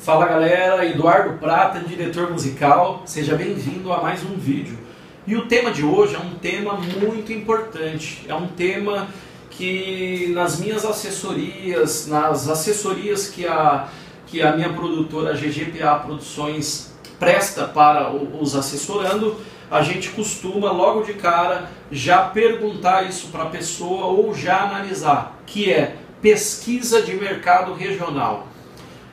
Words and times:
Fala 0.00 0.24
galera, 0.24 0.86
Eduardo 0.86 1.36
Prata, 1.36 1.78
diretor 1.80 2.30
musical, 2.30 3.02
seja 3.04 3.36
bem-vindo 3.36 3.92
a 3.92 4.00
mais 4.00 4.22
um 4.24 4.34
vídeo. 4.34 4.78
E 5.26 5.36
o 5.36 5.44
tema 5.44 5.70
de 5.70 5.84
hoje 5.84 6.14
é 6.14 6.18
um 6.18 6.36
tema 6.36 6.72
muito 6.72 7.30
importante, 7.34 8.24
é 8.26 8.34
um 8.34 8.46
tema 8.46 9.08
que 9.50 10.32
nas 10.34 10.58
minhas 10.58 10.86
assessorias, 10.86 12.06
nas 12.06 12.48
assessorias 12.48 13.28
que 13.28 13.46
a, 13.46 13.88
que 14.26 14.40
a 14.40 14.56
minha 14.56 14.72
produtora 14.72 15.34
GGPA 15.34 15.96
Produções 15.96 16.94
presta 17.18 17.66
para 17.66 18.10
os 18.10 18.56
assessorando, 18.56 19.36
a 19.70 19.82
gente 19.82 20.08
costuma 20.12 20.72
logo 20.72 21.02
de 21.02 21.12
cara 21.12 21.70
já 21.92 22.22
perguntar 22.22 23.02
isso 23.02 23.28
para 23.28 23.42
a 23.42 23.50
pessoa 23.50 24.06
ou 24.06 24.34
já 24.34 24.62
analisar, 24.62 25.38
que 25.44 25.70
é 25.70 25.96
pesquisa 26.22 27.02
de 27.02 27.14
mercado 27.16 27.74
regional. 27.74 28.49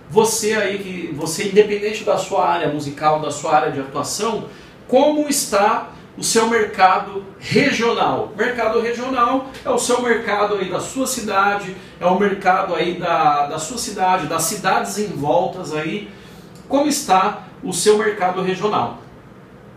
Você 0.09 0.53
aí 0.53 0.79
que 0.79 1.13
você 1.13 1.49
independente 1.49 2.03
da 2.03 2.17
sua 2.17 2.47
área 2.47 2.69
musical, 2.69 3.19
da 3.19 3.29
sua 3.29 3.55
área 3.55 3.71
de 3.71 3.79
atuação, 3.79 4.45
como 4.87 5.27
está 5.27 5.91
o 6.17 6.23
seu 6.23 6.47
mercado 6.47 7.23
regional. 7.39 8.33
Mercado 8.35 8.81
regional 8.81 9.47
é 9.63 9.69
o 9.69 9.77
seu 9.77 10.01
mercado 10.01 10.55
aí 10.55 10.69
da 10.69 10.79
sua 10.79 11.05
cidade, 11.05 11.75
é 11.99 12.05
o 12.05 12.17
mercado 12.17 12.73
aí 12.73 12.97
da, 12.97 13.47
da 13.47 13.59
sua 13.59 13.77
cidade, 13.77 14.27
das 14.27 14.43
cidades 14.43 14.97
em 14.97 15.07
voltas 15.07 15.73
aí. 15.73 16.09
Como 16.67 16.87
está 16.87 17.47
o 17.63 17.71
seu 17.71 17.97
mercado 17.97 18.41
regional? 18.41 18.99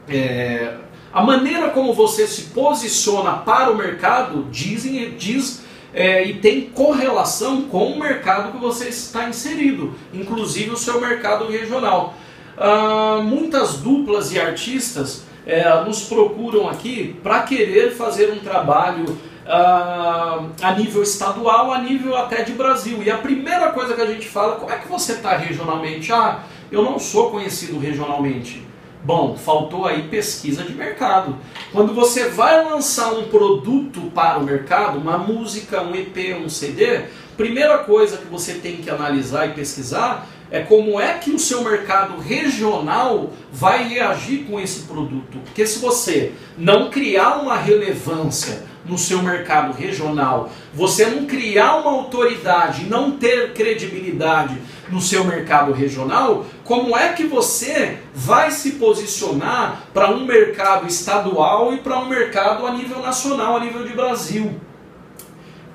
É, 0.08 0.76
a 1.12 1.22
maneira 1.22 1.70
como 1.70 1.92
você 1.92 2.26
se 2.26 2.42
posiciona 2.50 3.32
para 3.32 3.70
o 3.70 3.76
mercado 3.76 4.46
dizem, 4.50 5.16
diz 5.16 5.62
é, 5.92 6.24
e 6.24 6.34
tem 6.34 6.62
correlação 6.62 7.62
com 7.62 7.92
o 7.92 7.98
mercado 7.98 8.52
que 8.52 8.58
você 8.58 8.88
está 8.88 9.28
inserido, 9.28 9.94
inclusive 10.12 10.70
o 10.70 10.76
seu 10.76 11.00
mercado 11.00 11.46
regional. 11.48 12.14
Ah, 12.56 13.20
muitas 13.22 13.78
duplas 13.78 14.32
e 14.32 14.38
artistas 14.38 15.24
é, 15.46 15.82
nos 15.82 16.02
procuram 16.02 16.68
aqui 16.68 17.18
para 17.22 17.42
querer 17.42 17.92
fazer 17.92 18.32
um 18.32 18.38
trabalho 18.38 19.18
ah, 19.46 20.44
a 20.62 20.72
nível 20.74 21.02
estadual, 21.02 21.72
a 21.72 21.78
nível 21.78 22.16
até 22.16 22.42
de 22.42 22.52
Brasil. 22.52 23.02
E 23.02 23.10
a 23.10 23.18
primeira 23.18 23.70
coisa 23.70 23.94
que 23.94 24.02
a 24.02 24.06
gente 24.06 24.28
fala, 24.28 24.56
como 24.56 24.70
é 24.70 24.78
que 24.78 24.88
você 24.88 25.12
está 25.12 25.36
regionalmente? 25.36 26.12
Ah, 26.12 26.40
eu 26.70 26.82
não 26.82 26.98
sou 26.98 27.30
conhecido 27.30 27.78
regionalmente. 27.78 28.69
Bom, 29.02 29.34
faltou 29.34 29.86
aí 29.86 30.08
pesquisa 30.08 30.62
de 30.62 30.74
mercado. 30.74 31.36
Quando 31.72 31.94
você 31.94 32.28
vai 32.28 32.64
lançar 32.64 33.12
um 33.14 33.28
produto 33.28 34.10
para 34.14 34.38
o 34.38 34.44
mercado, 34.44 34.98
uma 34.98 35.16
música, 35.16 35.82
um 35.82 35.94
EP, 35.94 36.36
um 36.38 36.50
CD, 36.50 37.04
primeira 37.36 37.78
coisa 37.78 38.18
que 38.18 38.26
você 38.26 38.54
tem 38.54 38.76
que 38.76 38.90
analisar 38.90 39.46
e 39.46 39.54
pesquisar 39.54 40.26
é 40.50 40.60
como 40.60 41.00
é 41.00 41.14
que 41.14 41.30
o 41.30 41.38
seu 41.38 41.62
mercado 41.62 42.20
regional 42.20 43.30
vai 43.50 43.88
reagir 43.88 44.44
com 44.44 44.60
esse 44.60 44.80
produto. 44.80 45.38
Porque 45.44 45.66
se 45.66 45.78
você 45.78 46.34
não 46.58 46.90
criar 46.90 47.36
uma 47.36 47.56
relevância 47.56 48.64
no 48.84 48.96
seu 48.96 49.22
mercado 49.22 49.72
regional, 49.72 50.50
você 50.72 51.06
não 51.06 51.26
criar 51.26 51.76
uma 51.76 51.90
autoridade, 51.90 52.84
não 52.84 53.12
ter 53.12 53.52
credibilidade 53.52 54.56
no 54.88 55.00
seu 55.00 55.24
mercado 55.24 55.72
regional, 55.72 56.46
como 56.64 56.96
é 56.96 57.12
que 57.12 57.24
você 57.24 57.98
vai 58.14 58.50
se 58.50 58.72
posicionar 58.72 59.84
para 59.92 60.10
um 60.10 60.24
mercado 60.24 60.86
estadual 60.86 61.72
e 61.74 61.78
para 61.78 61.98
um 61.98 62.08
mercado 62.08 62.66
a 62.66 62.72
nível 62.72 63.00
nacional, 63.00 63.56
a 63.56 63.60
nível 63.60 63.84
de 63.84 63.92
Brasil? 63.92 64.58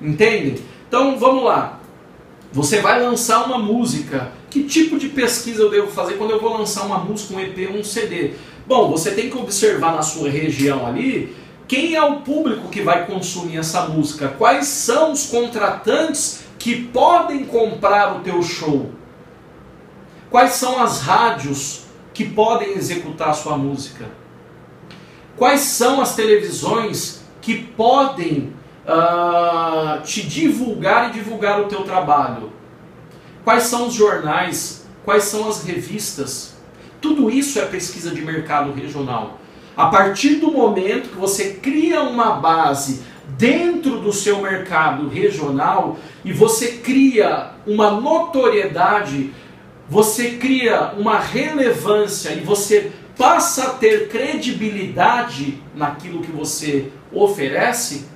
Entende? 0.00 0.62
Então 0.88 1.18
vamos 1.18 1.44
lá. 1.44 1.80
Você 2.52 2.80
vai 2.80 3.02
lançar 3.02 3.44
uma 3.44 3.58
música. 3.58 4.32
Que 4.48 4.62
tipo 4.62 4.98
de 4.98 5.08
pesquisa 5.08 5.60
eu 5.60 5.70
devo 5.70 5.88
fazer 5.88 6.14
quando 6.14 6.30
eu 6.30 6.40
vou 6.40 6.56
lançar 6.56 6.86
uma 6.86 6.98
música, 6.98 7.34
um 7.34 7.40
EP, 7.40 7.70
um 7.70 7.84
CD? 7.84 8.32
Bom, 8.66 8.90
você 8.90 9.10
tem 9.10 9.28
que 9.28 9.36
observar 9.36 9.94
na 9.94 10.02
sua 10.02 10.30
região 10.30 10.86
ali 10.86 11.36
quem 11.68 11.94
é 11.94 12.02
o 12.02 12.20
público 12.20 12.68
que 12.68 12.82
vai 12.82 13.06
consumir 13.06 13.58
essa 13.58 13.82
música, 13.82 14.28
quais 14.28 14.66
são 14.66 15.12
os 15.12 15.26
contratantes 15.26 16.44
que 16.58 16.84
podem 16.84 17.44
comprar 17.44 18.16
o 18.16 18.20
teu 18.20 18.42
show, 18.42 18.90
quais 20.30 20.52
são 20.52 20.82
as 20.82 21.00
rádios 21.00 21.86
que 22.14 22.24
podem 22.24 22.72
executar 22.72 23.30
a 23.30 23.34
sua 23.34 23.56
música, 23.56 24.06
quais 25.36 25.60
são 25.60 26.00
as 26.00 26.14
televisões 26.14 27.22
que 27.40 27.62
podem 27.62 28.52
uh, 28.86 30.02
te 30.02 30.26
divulgar 30.26 31.10
e 31.10 31.12
divulgar 31.12 31.60
o 31.60 31.66
teu 31.66 31.82
trabalho, 31.82 32.52
quais 33.44 33.64
são 33.64 33.88
os 33.88 33.94
jornais, 33.94 34.86
quais 35.04 35.24
são 35.24 35.48
as 35.48 35.62
revistas, 35.62 36.56
tudo 37.00 37.30
isso 37.30 37.58
é 37.58 37.66
pesquisa 37.66 38.10
de 38.10 38.22
mercado 38.22 38.72
regional. 38.72 39.38
A 39.76 39.86
partir 39.86 40.36
do 40.36 40.50
momento 40.50 41.10
que 41.10 41.16
você 41.16 41.54
cria 41.54 42.00
uma 42.02 42.36
base 42.36 43.02
dentro 43.36 44.00
do 44.00 44.12
seu 44.12 44.40
mercado 44.40 45.08
regional 45.08 45.98
e 46.24 46.32
você 46.32 46.78
cria 46.78 47.50
uma 47.66 47.90
notoriedade, 47.90 49.34
você 49.86 50.30
cria 50.32 50.92
uma 50.96 51.18
relevância 51.18 52.30
e 52.30 52.40
você 52.40 52.90
passa 53.18 53.64
a 53.64 53.70
ter 53.74 54.08
credibilidade 54.08 55.62
naquilo 55.74 56.22
que 56.22 56.32
você 56.32 56.90
oferece, 57.12 58.06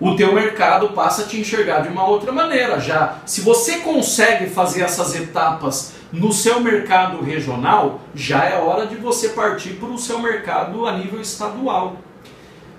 o 0.00 0.14
teu 0.14 0.32
mercado 0.32 0.90
passa 0.90 1.22
a 1.22 1.26
te 1.26 1.40
enxergar 1.40 1.80
de 1.80 1.88
uma 1.88 2.06
outra 2.06 2.30
maneira. 2.30 2.78
Já 2.78 3.18
se 3.26 3.40
você 3.40 3.78
consegue 3.78 4.48
fazer 4.48 4.82
essas 4.82 5.14
etapas 5.14 5.94
no 6.12 6.32
seu 6.32 6.60
mercado 6.60 7.22
regional, 7.22 8.00
já 8.14 8.44
é 8.44 8.58
hora 8.58 8.86
de 8.86 8.96
você 8.96 9.30
partir 9.30 9.74
para 9.74 9.88
o 9.88 9.98
seu 9.98 10.18
mercado 10.20 10.86
a 10.86 10.96
nível 10.96 11.20
estadual. 11.20 11.98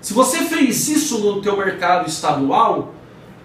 Se 0.00 0.12
você 0.12 0.38
fez 0.38 0.88
isso 0.88 1.18
no 1.18 1.40
teu 1.40 1.56
mercado 1.56 2.08
estadual, 2.08 2.94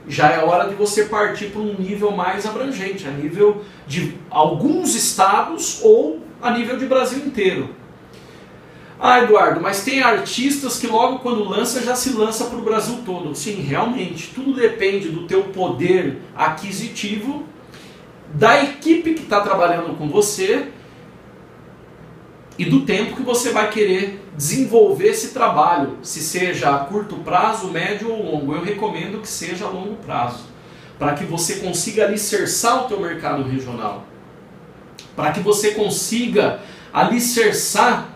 já 0.07 0.29
é 0.29 0.44
hora 0.44 0.69
de 0.69 0.75
você 0.75 1.06
partir 1.06 1.47
para 1.47 1.62
um 1.62 1.73
nível 1.73 2.12
mais 2.12 2.46
abrangente, 2.46 3.07
a 3.07 3.12
nível 3.12 3.63
de 3.88 4.16
alguns 4.29 4.96
estados 4.96 5.79
ou 5.84 6.22
a 6.41 6.52
nível 6.52 6.78
de 6.78 6.85
Brasil 6.85 7.25
inteiro. 7.25 7.69
Ah, 9.00 9.22
Eduardo, 9.22 9.59
mas 9.59 9.84
tem 9.84 10.02
artistas 10.02 10.79
que 10.79 10.88
logo 10.88 11.19
quando 11.19 11.44
lança 11.44 11.81
já 11.81 11.96
se 11.96 12.12
lança 12.12 12.46
para 12.46 12.57
o 12.57 12.62
Brasil 12.62 13.00
todo. 13.06 13.35
Sim, 13.35 13.62
realmente, 13.62 14.31
tudo 14.34 14.53
depende 14.53 15.09
do 15.09 15.28
teu 15.28 15.44
poder 15.46 16.22
aquisitivo, 16.34 17.44
da 18.34 18.63
equipe 18.63 19.13
que 19.13 19.24
está 19.24 19.41
trabalhando 19.41 19.97
com 19.97 20.09
você 20.09 20.68
e 22.58 22.66
do 22.66 22.81
tempo 22.86 23.16
que 23.16 23.22
você 23.22 23.52
vai 23.52 23.69
querer 23.69 24.22
desenvolver 24.36 25.08
esse 25.08 25.30
trabalho, 25.30 25.97
se 26.02 26.22
seja 26.22 26.74
a 26.74 26.80
curto 26.80 27.18
prazo, 27.18 27.69
médio 27.69 28.12
ou 28.12 28.31
longo. 28.31 28.53
Eu 28.53 28.64
recomendo 28.64 29.22
que 29.22 29.28
seja 29.28 29.66
a 29.66 29.69
longo 29.69 29.96
prazo, 29.96 30.46
para 30.97 31.14
que 31.14 31.25
você 31.25 31.56
consiga 31.56 32.06
alicerçar 32.06 32.85
o 32.85 32.88
teu 32.88 33.00
mercado 33.00 33.44
regional, 33.44 34.06
para 35.16 35.31
que 35.31 35.40
você 35.40 35.72
consiga 35.72 36.59
alicerçar 36.94 38.09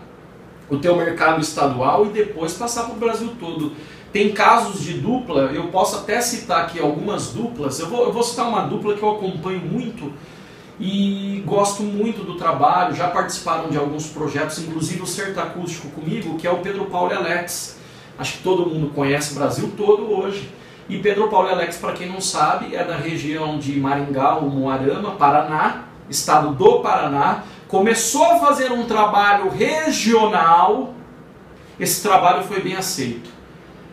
o 0.70 0.78
teu 0.78 0.96
mercado 0.96 1.40
estadual 1.40 2.06
e 2.06 2.10
depois 2.10 2.54
passar 2.54 2.84
para 2.84 2.94
o 2.94 2.98
Brasil 2.98 3.34
todo. 3.38 3.72
Tem 4.12 4.32
casos 4.32 4.82
de 4.82 4.94
dupla, 4.94 5.52
eu 5.52 5.68
posso 5.68 5.96
até 5.96 6.20
citar 6.20 6.64
aqui 6.64 6.80
algumas 6.80 7.28
duplas, 7.28 7.78
eu 7.78 7.88
vou, 7.88 8.04
eu 8.04 8.12
vou 8.12 8.24
citar 8.24 8.48
uma 8.48 8.62
dupla 8.62 8.96
que 8.96 9.02
eu 9.02 9.10
acompanho 9.10 9.60
muito 9.60 10.12
e 10.80 11.44
gosto 11.46 11.82
muito 11.82 12.24
do 12.24 12.36
trabalho, 12.36 12.94
já 12.94 13.06
participaram 13.08 13.68
de 13.68 13.78
alguns 13.78 14.06
projetos, 14.08 14.58
inclusive 14.58 15.02
o 15.02 15.06
Certo 15.06 15.38
Acústico 15.38 15.88
comigo, 15.90 16.38
que 16.38 16.46
é 16.46 16.50
o 16.50 16.58
Pedro 16.58 16.86
Paulo 16.86 17.12
e 17.12 17.14
Alex. 17.14 17.78
Acho 18.18 18.38
que 18.38 18.42
todo 18.42 18.66
mundo 18.66 18.90
conhece 18.94 19.32
o 19.32 19.34
Brasil 19.36 19.72
todo 19.76 20.10
hoje. 20.10 20.50
E 20.88 20.98
Pedro 20.98 21.28
Paulo 21.28 21.48
e 21.48 21.52
Alex, 21.52 21.76
para 21.76 21.92
quem 21.92 22.08
não 22.08 22.20
sabe, 22.20 22.74
é 22.74 22.82
da 22.82 22.96
região 22.96 23.58
de 23.58 23.78
Maringá, 23.78 24.40
Moarama, 24.40 25.12
Paraná, 25.12 25.84
estado 26.08 26.52
do 26.54 26.80
Paraná, 26.80 27.44
começou 27.68 28.24
a 28.24 28.38
fazer 28.38 28.72
um 28.72 28.86
trabalho 28.86 29.50
regional, 29.50 30.94
esse 31.78 32.02
trabalho 32.02 32.42
foi 32.42 32.60
bem 32.60 32.74
aceito. 32.74 33.39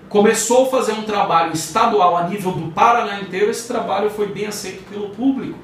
Começou 0.09 0.68
a 0.68 0.69
fazer 0.69 0.94
um 0.94 1.04
trabalho 1.04 1.54
estadual 1.54 2.15
a 2.15 2.30
nível 2.30 2.54
do 2.54 2.71
Paraná 2.71 3.19
inteiro, 3.19 3.51
esse 3.51 3.68
trabalho 3.68 4.09
foi 4.09 4.27
bem 4.27 4.45
aceito 4.45 4.83
pelo 4.89 5.09
público. 5.09 5.59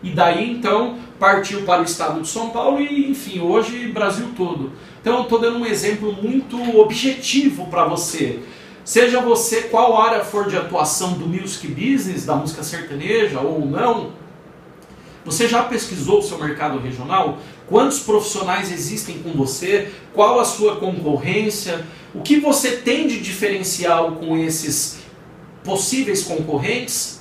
E 0.00 0.10
daí 0.10 0.52
então 0.52 0.96
partiu 1.18 1.62
para 1.62 1.80
o 1.80 1.84
estado 1.84 2.20
de 2.20 2.28
São 2.28 2.50
Paulo 2.50 2.80
e 2.80 3.10
enfim, 3.10 3.40
hoje 3.40 3.88
Brasil 3.88 4.28
todo. 4.36 4.70
Então 5.00 5.16
eu 5.16 5.22
estou 5.22 5.40
dando 5.40 5.58
um 5.58 5.66
exemplo 5.66 6.12
muito 6.12 6.78
objetivo 6.78 7.66
para 7.66 7.84
você. 7.84 8.40
Seja 8.84 9.20
você 9.20 9.62
qual 9.62 10.00
área 10.00 10.24
for 10.24 10.48
de 10.48 10.56
atuação 10.56 11.14
do 11.14 11.26
music 11.26 11.66
business, 11.66 12.24
da 12.24 12.36
música 12.36 12.62
sertaneja 12.62 13.40
ou 13.40 13.66
não, 13.66 14.12
você 15.30 15.48
já 15.48 15.62
pesquisou 15.62 16.18
o 16.18 16.22
seu 16.22 16.38
mercado 16.38 16.78
regional? 16.78 17.38
Quantos 17.66 18.00
profissionais 18.00 18.72
existem 18.72 19.18
com 19.18 19.32
você? 19.32 19.92
Qual 20.14 20.40
a 20.40 20.44
sua 20.44 20.76
concorrência? 20.76 21.86
O 22.14 22.20
que 22.20 22.40
você 22.40 22.78
tem 22.78 23.06
de 23.06 23.20
diferencial 23.20 24.12
com 24.12 24.36
esses 24.36 24.98
possíveis 25.62 26.22
concorrentes? 26.24 27.18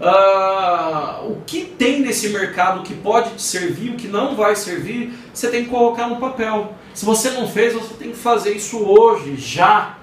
uh, 0.00 1.30
o 1.30 1.42
que 1.46 1.64
tem 1.64 2.00
nesse 2.00 2.28
mercado 2.28 2.82
que 2.82 2.94
pode 2.94 3.30
te 3.30 3.42
servir, 3.42 3.90
o 3.90 3.96
que 3.96 4.08
não 4.08 4.34
vai 4.34 4.56
servir, 4.56 5.12
você 5.32 5.48
tem 5.48 5.64
que 5.64 5.70
colocar 5.70 6.08
no 6.08 6.16
papel. 6.16 6.74
Se 6.94 7.04
você 7.04 7.30
não 7.30 7.48
fez, 7.48 7.74
você 7.74 7.94
tem 7.94 8.10
que 8.10 8.16
fazer 8.16 8.52
isso 8.52 8.78
hoje, 8.78 9.36
já. 9.36 9.98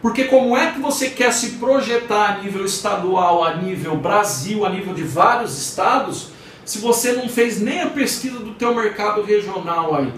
Porque 0.00 0.24
como 0.24 0.56
é 0.56 0.70
que 0.70 0.80
você 0.80 1.10
quer 1.10 1.32
se 1.32 1.52
projetar 1.52 2.34
a 2.34 2.42
nível 2.42 2.64
estadual, 2.64 3.42
a 3.42 3.54
nível 3.54 3.96
Brasil, 3.96 4.66
a 4.66 4.68
nível 4.68 4.92
de 4.92 5.02
vários 5.02 5.58
estados, 5.58 6.28
se 6.64 6.78
você 6.78 7.12
não 7.12 7.28
fez 7.28 7.60
nem 7.60 7.82
a 7.82 7.90
pesquisa 7.90 8.38
do 8.38 8.54
teu 8.54 8.74
mercado 8.74 9.22
regional 9.22 9.94
aí? 9.94 10.12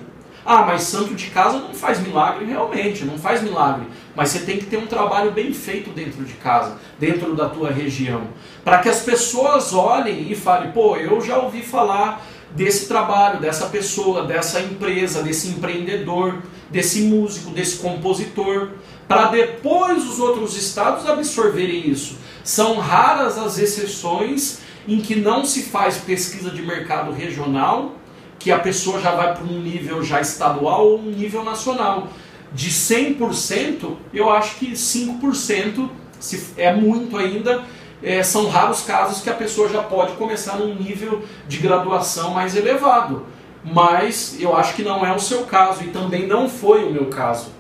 Ah, 0.45 0.63
mas 0.63 0.83
santo 0.83 1.13
de 1.15 1.27
casa 1.27 1.59
não 1.59 1.75
faz 1.75 2.01
milagre, 2.01 2.45
realmente, 2.45 3.05
não 3.05 3.19
faz 3.19 3.43
milagre. 3.43 3.87
Mas 4.15 4.29
você 4.29 4.39
tem 4.41 4.59
que 4.59 4.67
ter 4.67 4.77
um 4.77 4.87
trabalho 4.87 5.33
bem 5.33 5.53
feito 5.53 5.91
dentro 5.91 6.25
de 6.25 6.35
casa, 6.35 6.79
dentro 7.01 7.35
da 7.35 7.49
tua 7.49 7.73
região. 7.73 8.29
Para 8.65 8.79
que 8.79 8.89
as 8.89 9.01
pessoas 9.01 9.75
olhem 9.75 10.31
e 10.31 10.37
falem, 10.37 10.71
pô, 10.71 10.97
eu 10.97 11.21
já 11.21 11.37
ouvi 11.39 11.63
falar 11.63 12.25
desse 12.53 12.87
trabalho, 12.87 13.41
dessa 13.41 13.67
pessoa, 13.67 14.25
dessa 14.25 14.61
empresa, 14.61 15.21
desse 15.21 15.49
empreendedor, 15.49 16.41
desse 16.71 17.03
músico, 17.03 17.51
desse 17.51 17.79
compositor, 17.79 18.71
para 19.09 19.27
depois 19.27 20.09
os 20.09 20.21
outros 20.21 20.57
estados 20.57 21.09
absorverem 21.09 21.91
isso. 21.91 22.19
São 22.45 22.79
raras 22.79 23.37
as 23.37 23.59
exceções 23.59 24.61
em 24.87 25.01
que 25.01 25.17
não 25.17 25.45
se 25.45 25.63
faz 25.63 25.99
pesquisa 25.99 26.51
de 26.51 26.63
mercado 26.63 27.13
regional 27.13 27.97
que 28.39 28.53
a 28.53 28.59
pessoa 28.59 29.01
já 29.01 29.13
vai 29.13 29.35
para 29.35 29.45
um 29.45 29.61
nível 29.61 30.03
já 30.03 30.21
estadual 30.21 30.87
ou 30.87 30.99
um 31.01 31.11
nível 31.11 31.43
nacional. 31.43 32.09
De 32.53 32.71
100%, 32.71 33.97
eu 34.13 34.31
acho 34.31 34.57
que 34.57 34.73
5% 34.73 35.89
se 36.19 36.53
é 36.57 36.73
muito 36.75 37.17
ainda, 37.17 37.63
é, 38.03 38.23
são 38.23 38.49
raros 38.49 38.83
casos 38.83 39.23
que 39.23 39.31
a 39.31 39.35
pessoa 39.35 39.69
já 39.69 39.83
pode 39.83 40.13
começar 40.13 40.57
num 40.57 40.75
nível 40.75 41.23
de 41.49 41.59
graduação 41.59 42.31
mais 42.31 42.55
elevado. 42.57 43.27
Mas 43.65 44.37
eu 44.39 44.57
acho 44.57 44.75
que 44.75 44.83
não 44.83 45.05
é 45.05 45.15
o 45.15 45.19
seu 45.19 45.45
caso 45.45 45.83
e 45.83 45.89
também 45.89 46.27
não 46.27 46.49
foi 46.49 46.85
o 46.85 46.93
meu 46.93 47.07
caso. 47.07 47.51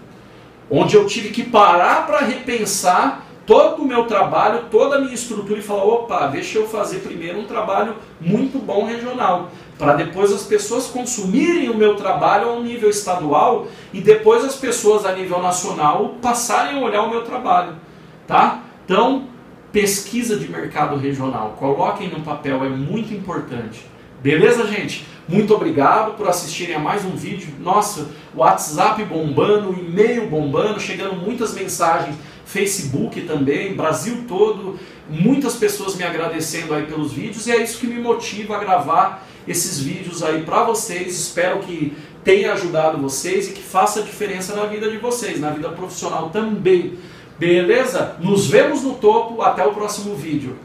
Onde 0.71 0.97
eu 0.97 1.07
tive 1.07 1.31
que 1.31 1.43
parar 1.43 2.07
para 2.07 2.21
repensar 2.21 3.26
todo 3.47 3.83
o 3.83 3.87
meu 3.87 4.05
trabalho, 4.05 4.65
toda 4.71 4.97
a 4.97 5.01
minha 5.01 5.15
estrutura 5.15 5.59
e 5.59 5.63
falar: 5.63 5.85
opa, 5.85 6.27
deixa 6.27 6.59
eu 6.59 6.67
fazer 6.67 6.99
primeiro 6.99 7.39
um 7.39 7.45
trabalho 7.47 7.95
muito 8.21 8.59
bom 8.59 8.85
regional, 8.85 9.51
para 9.79 9.95
depois 9.95 10.33
as 10.33 10.43
pessoas 10.43 10.87
consumirem 10.89 11.71
o 11.71 11.77
meu 11.77 11.95
trabalho 11.95 12.49
ao 12.49 12.63
nível 12.63 12.91
estadual 12.91 13.69
e 13.93 14.01
depois 14.01 14.45
as 14.45 14.57
pessoas 14.57 15.07
a 15.07 15.13
nível 15.13 15.41
nacional 15.41 16.17
passarem 16.21 16.79
a 16.79 16.85
olhar 16.85 17.03
o 17.03 17.11
meu 17.11 17.23
trabalho, 17.23 17.75
tá? 18.27 18.65
Então, 18.85 19.25
pesquisa 19.73 20.37
de 20.37 20.49
mercado 20.49 20.97
regional, 20.97 21.57
coloquem 21.59 22.09
no 22.09 22.21
papel, 22.21 22.65
é 22.65 22.69
muito 22.69 23.15
importante. 23.15 23.87
Beleza, 24.23 24.67
gente? 24.67 25.07
Muito 25.29 25.55
obrigado 25.55 26.17
por 26.17 26.29
assistirem 26.29 26.77
a 26.77 26.79
mais 26.79 27.05
um 27.05 27.11
vídeo. 27.11 27.53
Nossa, 27.61 28.09
WhatsApp 28.35 29.05
bombando, 29.05 29.73
e-mail 29.73 30.29
bombando, 30.29 30.81
chegando 30.81 31.17
muitas 31.17 31.53
mensagens 31.53 32.17
Facebook 32.47 33.23
também, 33.23 33.75
Brasil 33.75 34.25
todo, 34.27 34.79
muitas 35.11 35.57
pessoas 35.57 35.97
me 35.97 36.05
agradecendo 36.05 36.73
aí 36.73 36.87
pelos 36.87 37.13
vídeos 37.13 37.47
e 37.47 37.53
é 37.53 37.63
isso 37.63 37.79
que 37.79 37.87
me 37.87 38.01
motiva 38.01 38.57
a 38.57 38.61
gravar 38.61 39.27
esses 39.47 39.81
vídeos 39.81 40.23
aí 40.23 40.43
para 40.43 40.63
vocês. 40.63 41.19
Espero 41.19 41.59
que 41.59 41.93
tenha 42.25 42.53
ajudado 42.53 42.99
vocês 42.99 43.49
e 43.49 43.53
que 43.53 43.63
faça 43.63 44.03
diferença 44.03 44.55
na 44.55 44.65
vida 44.65 44.89
de 44.89 44.97
vocês, 44.97 45.41
na 45.41 45.51
vida 45.51 45.69
profissional 45.71 46.31
também. 46.31 46.99
Beleza? 47.39 48.17
Nos 48.21 48.47
vemos 48.47 48.83
no 48.83 48.95
topo, 48.95 49.43
até 49.43 49.67
o 49.67 49.75
próximo 49.75 50.15
vídeo. 50.15 50.57